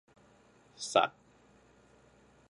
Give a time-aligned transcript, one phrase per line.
[0.93, 1.21] สัตว์